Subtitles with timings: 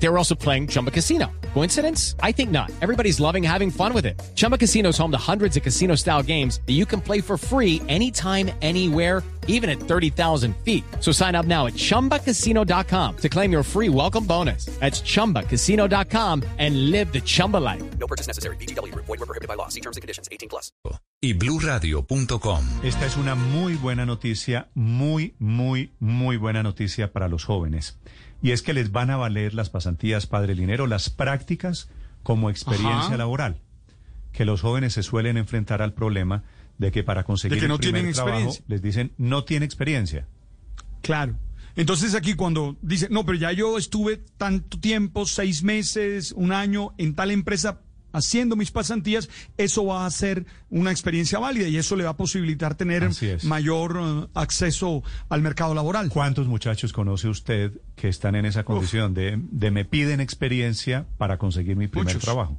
[0.00, 1.26] They were also playing Chumba Casino.
[1.54, 2.14] Coincidence?
[2.22, 2.70] I think not.
[2.80, 4.20] Everybody's loving having fun with it.
[4.34, 7.36] Chumba Casino is home to hundreds of casino style games that you can play for
[7.36, 10.84] free anytime, anywhere, even at 30,000 feet.
[11.00, 14.66] So sign up now at chumbacasino.com to claim your free welcome bonus.
[14.78, 17.82] That's chumbacasino.com and live the Chumba life.
[17.98, 18.56] No purchase necessary.
[18.56, 18.94] BGW.
[18.94, 19.68] Void were prohibited by law.
[19.68, 20.28] See terms and conditions.
[20.30, 20.70] 18 plus.
[21.20, 22.64] y bluradio.com.
[22.84, 27.98] Esta es una muy buena noticia, muy, muy, muy buena noticia para los jóvenes.
[28.42, 31.88] Y es que les van a valer las pasantías Padre Linero, las prácticas
[32.22, 33.16] como experiencia Ajá.
[33.16, 33.60] laboral.
[34.32, 36.44] Que los jóvenes se suelen enfrentar al problema
[36.78, 39.66] de que para conseguir De que el no primer tienen trabajo les dicen no tiene
[39.66, 40.26] experiencia.
[41.02, 41.36] Claro.
[41.74, 46.92] Entonces aquí cuando dice, no, pero ya yo estuve tanto tiempo, seis meses, un año
[46.98, 47.80] en tal empresa
[48.12, 52.16] haciendo mis pasantías, eso va a ser una experiencia válida y eso le va a
[52.16, 53.08] posibilitar tener
[53.44, 56.08] mayor eh, acceso al mercado laboral.
[56.10, 61.38] ¿Cuántos muchachos conoce usted que están en esa condición de, de me piden experiencia para
[61.38, 62.22] conseguir mi primer Muchos.
[62.22, 62.58] trabajo?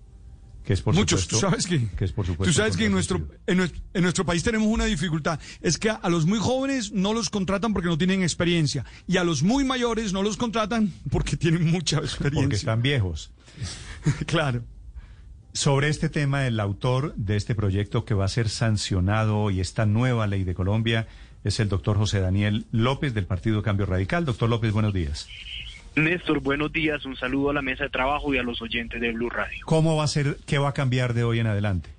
[0.63, 2.91] Que es por Muchos, supuesto, tú sabes que, es por supuesto tú sabes que en
[2.91, 6.37] nuestro, en, nuestro, en nuestro país tenemos una dificultad, es que a, a los muy
[6.37, 10.37] jóvenes no los contratan porque no tienen experiencia y a los muy mayores no los
[10.37, 12.41] contratan porque tienen mucha experiencia.
[12.41, 13.31] porque están viejos.
[14.27, 14.63] Claro.
[15.53, 19.85] Sobre este tema, el autor de este proyecto que va a ser sancionado y esta
[19.85, 21.07] nueva ley de Colombia
[21.43, 24.25] es el doctor José Daniel López del Partido Cambio Radical.
[24.25, 25.27] Doctor López, buenos días.
[25.95, 27.03] Néstor, buenos días.
[27.05, 29.59] Un saludo a la mesa de trabajo y a los oyentes de Blue Radio.
[29.65, 31.89] ¿Cómo va a ser, qué va a cambiar de hoy en adelante?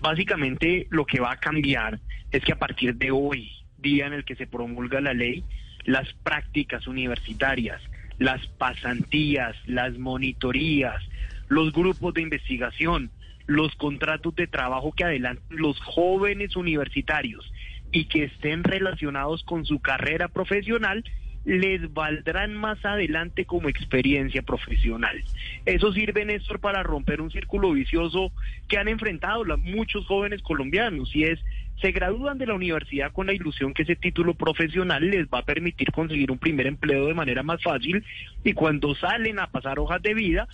[0.00, 2.00] Básicamente lo que va a cambiar
[2.32, 5.44] es que a partir de hoy, día en el que se promulga la ley,
[5.84, 7.82] las prácticas universitarias,
[8.18, 11.02] las pasantías, las monitorías,
[11.50, 13.10] los grupos de investigación,
[13.46, 17.52] los contratos de trabajo que adelanten los jóvenes universitarios
[17.90, 21.04] y que estén relacionados con su carrera profesional,
[21.44, 25.20] les valdrán más adelante como experiencia profesional.
[25.66, 28.30] Eso sirve, Néstor, para romper un círculo vicioso
[28.68, 31.40] que han enfrentado muchos jóvenes colombianos y es,
[31.80, 35.44] se gradúan de la universidad con la ilusión que ese título profesional les va a
[35.44, 38.04] permitir conseguir un primer empleo de manera más fácil
[38.44, 40.46] y cuando salen a pasar hojas de vida,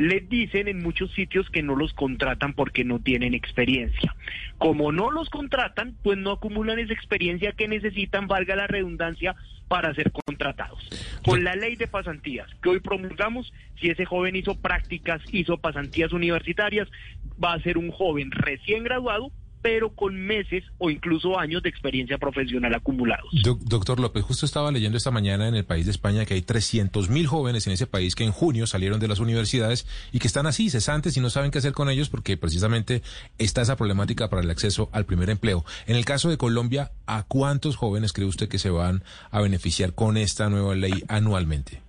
[0.00, 4.16] les dicen en muchos sitios que no los contratan porque no tienen experiencia.
[4.56, 9.36] Como no los contratan, pues no acumulan esa experiencia que necesitan, valga la redundancia,
[9.68, 10.88] para ser contratados.
[11.22, 16.12] Con la ley de pasantías que hoy promulgamos, si ese joven hizo prácticas, hizo pasantías
[16.14, 16.88] universitarias,
[17.42, 19.30] va a ser un joven recién graduado,
[19.62, 23.28] pero con meses o incluso años de experiencia profesional acumulados.
[23.42, 26.42] Doc- doctor López, justo estaba leyendo esta mañana en el país de España que hay
[26.42, 30.26] 300 mil jóvenes en ese país que en junio salieron de las universidades y que
[30.26, 33.02] están así, cesantes y no saben qué hacer con ellos porque precisamente
[33.38, 35.64] está esa problemática para el acceso al primer empleo.
[35.86, 39.94] En el caso de Colombia, ¿a cuántos jóvenes cree usted que se van a beneficiar
[39.94, 41.82] con esta nueva ley anualmente?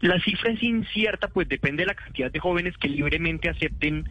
[0.00, 4.04] La cifra es incierta, pues depende de la cantidad de jóvenes que libremente acepten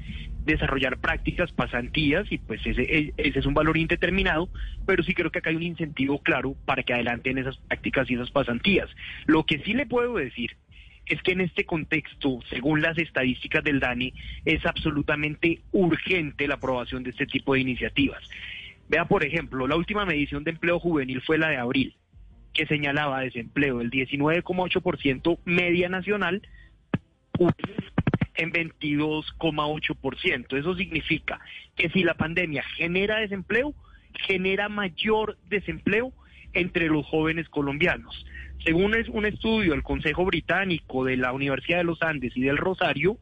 [0.47, 4.49] desarrollar prácticas, pasantías, y pues ese, e- ese es un valor indeterminado,
[4.85, 8.15] pero sí creo que acá hay un incentivo claro para que adelanten esas prácticas y
[8.15, 8.89] esas pasantías.
[9.25, 10.57] Lo que sí le puedo decir
[11.05, 14.13] es que en este contexto, según las estadísticas del DANI,
[14.45, 18.23] es absolutamente urgente la aprobación de este tipo de iniciativas.
[18.89, 21.95] Vea, por ejemplo, la última medición de empleo juvenil fue la de abril
[22.53, 26.41] que señalaba desempleo del 19,8% media nacional
[28.37, 30.57] en 22,8%.
[30.57, 31.39] Eso significa
[31.75, 33.73] que si la pandemia genera desempleo,
[34.13, 36.13] genera mayor desempleo
[36.53, 38.25] entre los jóvenes colombianos.
[38.63, 42.57] Según es un estudio del Consejo Británico de la Universidad de los Andes y del
[42.57, 43.17] Rosario,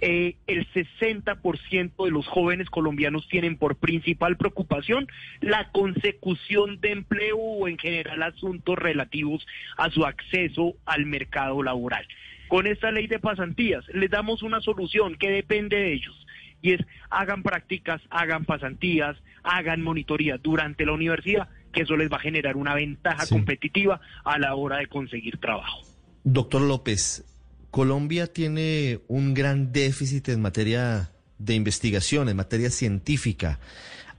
[0.00, 5.06] eh, el 60% de los jóvenes colombianos tienen por principal preocupación
[5.40, 9.46] la consecución de empleo o en general asuntos relativos
[9.78, 12.06] a su acceso al mercado laboral.
[12.48, 16.14] Con esta ley de pasantías les damos una solución que depende de ellos
[16.62, 22.16] y es hagan prácticas, hagan pasantías, hagan monitoría durante la universidad, que eso les va
[22.16, 23.34] a generar una ventaja Sí.
[23.34, 25.82] competitiva a la hora de conseguir trabajo.
[26.22, 27.24] Doctor López,
[27.70, 33.58] Colombia tiene un gran déficit en materia de investigación, en materia científica.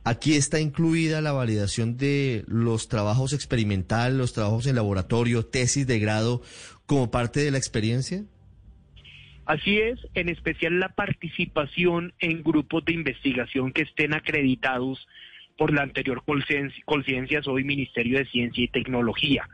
[0.04, 5.98] Aquí está incluida la validación de los trabajos experimentales, los trabajos en laboratorio, tesis de
[5.98, 6.44] grado,
[6.86, 8.24] como parte de la experiencia.
[9.46, 15.08] Así es, en especial la participación en grupos de investigación que estén acreditados
[15.58, 19.48] por la anterior Colcien- Colciencias, hoy Ministerio de Ciencia y Tecnología.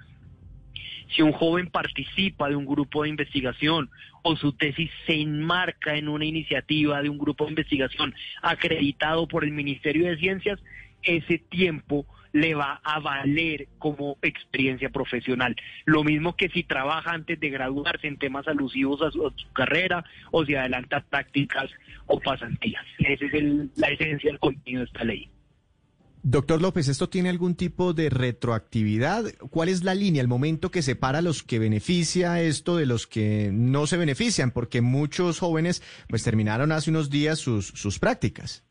[1.13, 3.89] Si un joven participa de un grupo de investigación
[4.24, 9.44] o su tesis se enmarca en una iniciativa de un grupo de investigación acreditado por
[9.44, 10.57] el Ministerio de Ciencias,
[11.04, 15.56] ese tiempo le va a valer como experiencia profesional.
[15.86, 20.45] Lo mismo que si trabaja antes de graduarse en temas alusivos a su, carrera o
[20.45, 21.69] si adelanta prácticas
[22.07, 22.86] o pasantías.
[23.00, 23.44] Esa es
[23.75, 25.30] la esencia del contenido de esta ley.
[26.24, 29.25] Doctor López, ¿esto tiene algún tipo de retroactividad?
[29.50, 33.50] ¿Cuál es la línea, el momento que separa los que beneficia esto de los que
[33.51, 34.51] no se benefician?
[34.51, 38.63] Porque muchos jóvenes pues terminaron hace unos días sus prácticas.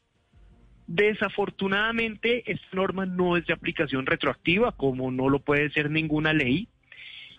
[0.93, 6.67] Desafortunadamente, esta norma no es de aplicación retroactiva, como no lo puede ser ninguna ley.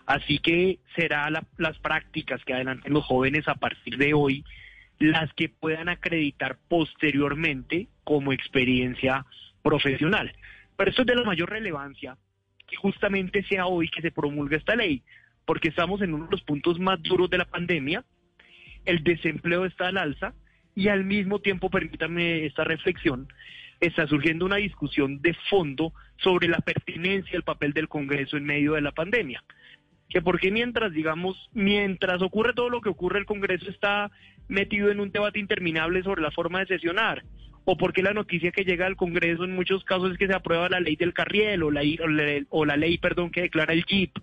[0.06, 4.42] Así que será las prácticas que adelanten los jóvenes a partir de hoy
[4.98, 9.26] las que puedan acreditar posteriormente como experiencia
[9.62, 10.32] profesional.
[10.78, 12.16] Pero esto es de la mayor relevancia
[12.66, 15.02] que justamente sea hoy que se promulga esta ley,
[15.44, 18.02] porque estamos en uno de los puntos más duros de la pandemia,
[18.86, 20.32] el desempleo está al alza
[20.74, 23.28] y al mismo tiempo, permítanme esta reflexión,
[23.80, 28.74] está surgiendo una discusión de fondo sobre la pertinencia del papel del Congreso en medio
[28.74, 29.42] de la pandemia.
[30.08, 34.10] Que porque mientras, digamos, mientras ocurre todo lo que ocurre, el Congreso está
[34.48, 37.22] metido en un debate interminable sobre la forma de sesionar,
[37.64, 40.68] o porque la noticia que llega al Congreso en muchos casos es que se aprueba
[40.68, 41.82] la ley del carriel o la,
[42.50, 44.16] o la ley, perdón, que declara el JIP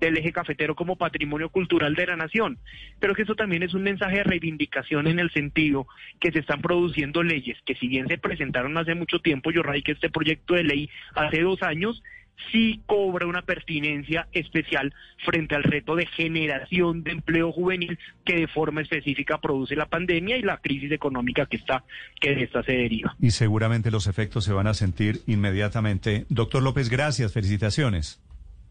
[0.00, 2.58] del eje cafetero como patrimonio cultural de la nación.
[3.00, 5.86] Pero que eso también es un mensaje de reivindicación en el sentido
[6.20, 9.92] que se están produciendo leyes que si bien se presentaron hace mucho tiempo, yo que
[9.92, 12.02] este proyecto de ley hace dos años,
[12.50, 14.92] sí cobra una pertinencia especial
[15.24, 20.36] frente al reto de generación de empleo juvenil que de forma específica produce la pandemia
[20.36, 21.84] y la crisis económica que está
[22.20, 23.16] que de esta se deriva.
[23.20, 26.26] Y seguramente los efectos se van a sentir inmediatamente.
[26.28, 28.23] Doctor López, gracias, felicitaciones.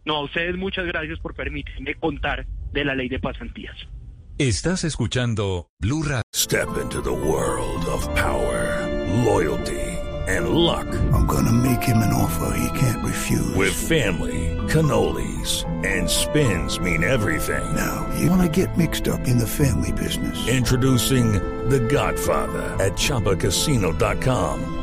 [0.05, 3.75] No, a ustedes muchas gracias por permitirme contar de la ley de pasantías.
[4.38, 6.23] Estás escuchando Blue Radio.
[6.33, 8.88] Step into the world of power,
[9.23, 9.94] loyalty
[10.27, 10.88] and luck.
[11.13, 13.53] I'm gonna make him an offer he can't refuse.
[13.55, 17.63] With family, cannolis and spins mean everything.
[17.75, 20.47] Now, you wanna get mixed up in the family business.
[20.47, 21.33] Introducing
[21.69, 24.82] The Godfather at chapacasino.com.